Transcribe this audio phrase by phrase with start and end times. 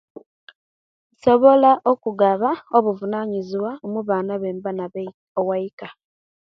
[1.13, 5.03] Nsobola okugaba obuvunanyizibwa omubaana ebemba nabo
[5.39, 5.87] owaika